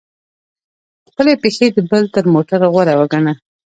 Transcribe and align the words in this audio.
خپلي 1.09 1.33
پښې 1.41 1.67
د 1.75 1.77
بل 1.89 2.03
تر 2.15 2.25
موټر 2.33 2.59
غوره 2.71 2.93
وګڼه! 2.99 3.33